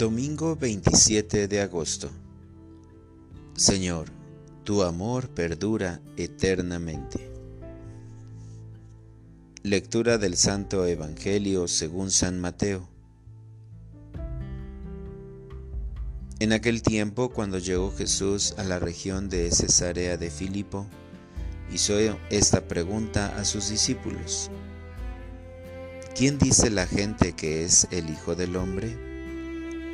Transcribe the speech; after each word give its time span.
Domingo 0.00 0.56
27 0.56 1.46
de 1.46 1.60
agosto. 1.60 2.08
Señor, 3.54 4.06
tu 4.64 4.82
amor 4.82 5.28
perdura 5.28 6.00
eternamente. 6.16 7.30
Lectura 9.62 10.16
del 10.16 10.38
Santo 10.38 10.86
Evangelio 10.86 11.68
según 11.68 12.10
San 12.10 12.40
Mateo. 12.40 12.88
En 16.38 16.54
aquel 16.54 16.80
tiempo, 16.80 17.28
cuando 17.28 17.58
llegó 17.58 17.92
Jesús 17.94 18.54
a 18.56 18.64
la 18.64 18.78
región 18.78 19.28
de 19.28 19.50
Cesarea 19.50 20.16
de 20.16 20.30
Filipo, 20.30 20.86
hizo 21.74 21.98
esta 22.30 22.62
pregunta 22.62 23.36
a 23.36 23.44
sus 23.44 23.68
discípulos. 23.68 24.50
¿Quién 26.16 26.38
dice 26.38 26.70
la 26.70 26.86
gente 26.86 27.34
que 27.34 27.64
es 27.64 27.86
el 27.90 28.08
Hijo 28.08 28.34
del 28.34 28.56
Hombre? 28.56 29.09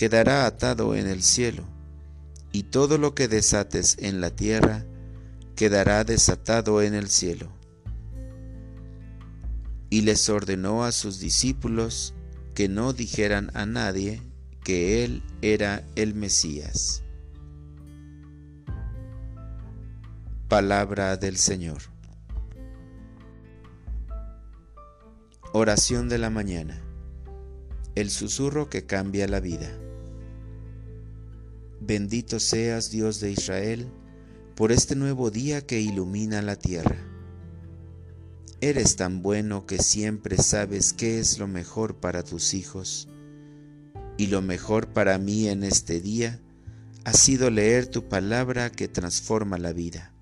quedará 0.00 0.46
atado 0.46 0.94
en 0.96 1.06
el 1.06 1.22
cielo, 1.22 1.62
y 2.52 2.62
todo 2.62 2.96
lo 2.96 3.14
que 3.14 3.28
desates 3.28 3.98
en 3.98 4.22
la 4.22 4.30
tierra 4.30 4.86
quedará 5.56 6.04
desatado 6.04 6.80
en 6.80 6.94
el 6.94 7.10
cielo. 7.10 7.52
Y 9.90 10.00
les 10.00 10.30
ordenó 10.30 10.84
a 10.84 10.92
sus 10.92 11.20
discípulos 11.20 12.14
que 12.54 12.66
no 12.66 12.94
dijeran 12.94 13.50
a 13.52 13.66
nadie 13.66 14.22
que 14.64 15.04
él 15.04 15.22
era 15.42 15.86
el 15.96 16.14
Mesías. 16.14 17.02
Palabra 20.48 21.18
del 21.18 21.36
Señor. 21.36 21.82
Oración 25.52 26.08
de 26.08 26.16
la 26.16 26.30
mañana. 26.30 26.80
El 27.96 28.08
susurro 28.08 28.70
que 28.70 28.86
cambia 28.86 29.28
la 29.28 29.40
vida. 29.40 29.70
Bendito 31.80 32.40
seas 32.40 32.90
Dios 32.90 33.20
de 33.20 33.32
Israel 33.32 33.90
por 34.54 34.70
este 34.70 34.94
nuevo 34.94 35.30
día 35.30 35.66
que 35.66 35.80
ilumina 35.80 36.42
la 36.42 36.56
tierra. 36.56 36.98
Eres 38.60 38.96
tan 38.96 39.22
bueno 39.22 39.64
que 39.64 39.78
siempre 39.78 40.36
sabes 40.36 40.92
qué 40.92 41.18
es 41.18 41.38
lo 41.38 41.48
mejor 41.48 41.96
para 41.96 42.22
tus 42.22 42.52
hijos. 42.52 43.08
Y 44.18 44.26
lo 44.26 44.42
mejor 44.42 44.88
para 44.88 45.16
mí 45.16 45.48
en 45.48 45.64
este 45.64 46.02
día 46.02 46.38
ha 47.04 47.14
sido 47.14 47.48
leer 47.48 47.86
tu 47.86 48.06
palabra 48.10 48.70
que 48.70 48.86
transforma 48.86 49.56
la 49.56 49.72
vida. 49.72 50.12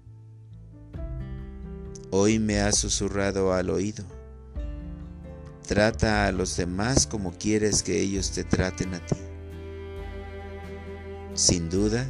Hoy 2.12 2.38
me 2.38 2.60
has 2.60 2.78
susurrado 2.78 3.52
al 3.52 3.70
oído. 3.70 4.04
Trata 5.66 6.26
a 6.26 6.32
los 6.32 6.56
demás 6.56 7.08
como 7.08 7.32
quieres 7.32 7.82
que 7.82 8.00
ellos 8.00 8.30
te 8.30 8.44
traten 8.44 8.94
a 8.94 9.04
ti. 9.04 9.16
Sin 11.38 11.71
duda, 11.71 12.04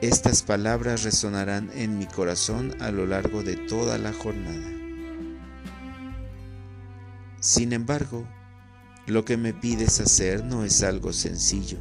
estas 0.00 0.42
palabras 0.42 1.04
resonarán 1.04 1.70
en 1.72 1.98
mi 1.98 2.06
corazón 2.06 2.74
a 2.80 2.90
lo 2.90 3.06
largo 3.06 3.44
de 3.44 3.54
toda 3.54 3.96
la 3.96 4.12
jornada. 4.12 4.68
Sin 7.38 7.72
embargo, 7.72 8.26
lo 9.06 9.24
que 9.24 9.36
me 9.36 9.54
pides 9.54 10.00
hacer 10.00 10.44
no 10.44 10.64
es 10.64 10.82
algo 10.82 11.12
sencillo, 11.12 11.78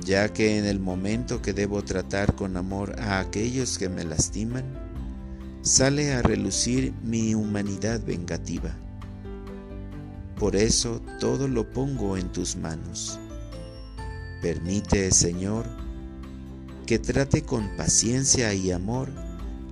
ya 0.00 0.32
que 0.32 0.56
en 0.56 0.64
el 0.64 0.80
momento 0.80 1.42
que 1.42 1.52
debo 1.52 1.84
tratar 1.84 2.34
con 2.34 2.56
amor 2.56 2.98
a 2.98 3.20
aquellos 3.20 3.76
que 3.76 3.90
me 3.90 4.04
lastiman, 4.04 4.64
sale 5.60 6.14
a 6.14 6.22
relucir 6.22 6.94
mi 7.02 7.34
humanidad 7.34 8.02
vengativa. 8.02 8.74
Por 10.38 10.56
eso 10.56 11.02
todo 11.20 11.46
lo 11.46 11.70
pongo 11.70 12.16
en 12.16 12.32
tus 12.32 12.56
manos. 12.56 13.18
Permite, 14.42 15.12
Señor, 15.12 15.64
que 16.84 16.98
trate 16.98 17.42
con 17.42 17.76
paciencia 17.76 18.52
y 18.52 18.72
amor 18.72 19.08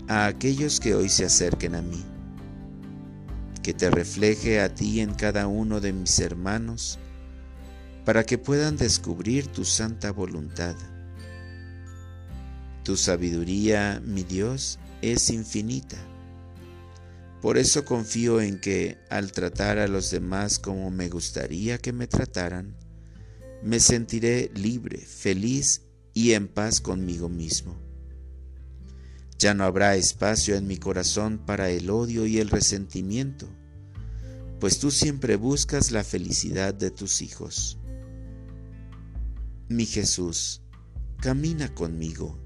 a 0.06 0.26
aquellos 0.26 0.78
que 0.78 0.94
hoy 0.94 1.08
se 1.08 1.24
acerquen 1.24 1.74
a 1.74 1.82
mí. 1.82 2.04
Que 3.64 3.74
te 3.74 3.90
refleje 3.90 4.60
a 4.60 4.72
ti 4.72 5.00
en 5.00 5.14
cada 5.14 5.48
uno 5.48 5.80
de 5.80 5.92
mis 5.92 6.20
hermanos, 6.20 7.00
para 8.04 8.22
que 8.24 8.38
puedan 8.38 8.76
descubrir 8.76 9.48
tu 9.48 9.64
santa 9.64 10.12
voluntad. 10.12 10.76
Tu 12.84 12.96
sabiduría, 12.96 14.00
mi 14.04 14.22
Dios, 14.22 14.78
es 15.02 15.30
infinita. 15.30 15.96
Por 17.42 17.58
eso 17.58 17.84
confío 17.84 18.40
en 18.40 18.60
que, 18.60 18.98
al 19.10 19.32
tratar 19.32 19.78
a 19.78 19.88
los 19.88 20.12
demás 20.12 20.60
como 20.60 20.92
me 20.92 21.08
gustaría 21.08 21.78
que 21.78 21.92
me 21.92 22.06
trataran, 22.06 22.76
me 23.62 23.80
sentiré 23.80 24.50
libre, 24.54 24.98
feliz 24.98 25.82
y 26.14 26.32
en 26.32 26.48
paz 26.48 26.80
conmigo 26.80 27.28
mismo. 27.28 27.76
Ya 29.38 29.54
no 29.54 29.64
habrá 29.64 29.96
espacio 29.96 30.56
en 30.56 30.66
mi 30.66 30.76
corazón 30.76 31.38
para 31.38 31.70
el 31.70 31.90
odio 31.90 32.26
y 32.26 32.38
el 32.38 32.50
resentimiento, 32.50 33.48
pues 34.58 34.78
tú 34.78 34.90
siempre 34.90 35.36
buscas 35.36 35.90
la 35.90 36.04
felicidad 36.04 36.74
de 36.74 36.90
tus 36.90 37.22
hijos. 37.22 37.78
Mi 39.68 39.86
Jesús, 39.86 40.62
camina 41.20 41.74
conmigo 41.74 42.38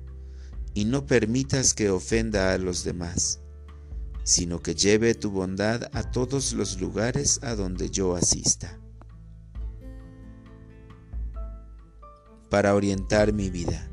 y 0.75 0.85
no 0.85 1.07
permitas 1.07 1.75
que 1.75 1.91
ofenda 1.91 2.53
a 2.53 2.59
los 2.59 2.85
demás, 2.85 3.41
sino 4.25 4.61
que 4.61 4.75
lleve 4.75 5.15
tu 5.15 5.31
bondad 5.31 5.91
a 5.93 6.11
todos 6.11 6.53
los 6.53 6.81
lugares 6.81 7.41
a 7.43 7.55
donde 7.55 7.91
yo 7.91 8.15
asista. 8.15 8.84
Para 12.55 12.73
orientar 12.77 13.33
mi 13.33 13.51
vida. 13.51 13.91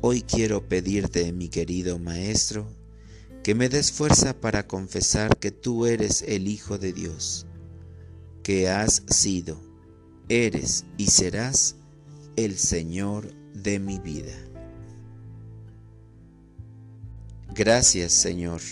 Hoy 0.00 0.22
quiero 0.22 0.66
pedirte, 0.66 1.30
mi 1.34 1.50
querido 1.50 1.98
Maestro, 1.98 2.66
que 3.42 3.54
me 3.54 3.68
des 3.68 3.92
fuerza 3.92 4.40
para 4.40 4.66
confesar 4.66 5.36
que 5.36 5.50
tú 5.50 5.84
eres 5.84 6.22
el 6.22 6.48
Hijo 6.48 6.78
de 6.78 6.94
Dios, 6.94 7.46
que 8.42 8.70
has 8.70 9.02
sido, 9.08 9.60
eres 10.30 10.86
y 10.96 11.08
serás 11.08 11.76
el 12.36 12.56
Señor 12.56 13.30
de 13.52 13.78
mi 13.78 13.98
vida. 13.98 14.32
Gracias, 17.54 18.14
Señor, 18.14 18.62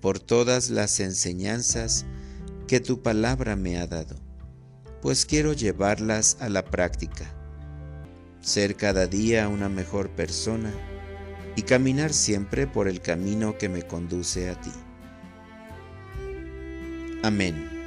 por 0.00 0.20
todas 0.20 0.70
las 0.70 1.00
enseñanzas 1.00 2.06
que 2.68 2.78
tu 2.78 3.02
palabra 3.02 3.56
me 3.56 3.80
ha 3.80 3.88
dado 3.88 4.31
pues 5.02 5.26
quiero 5.26 5.52
llevarlas 5.52 6.36
a 6.40 6.48
la 6.48 6.64
práctica, 6.64 7.26
ser 8.40 8.76
cada 8.76 9.08
día 9.08 9.48
una 9.48 9.68
mejor 9.68 10.08
persona 10.10 10.72
y 11.56 11.62
caminar 11.62 12.12
siempre 12.12 12.68
por 12.68 12.86
el 12.86 13.00
camino 13.00 13.58
que 13.58 13.68
me 13.68 13.82
conduce 13.82 14.48
a 14.48 14.60
ti. 14.60 14.72
Amén. 17.24 17.81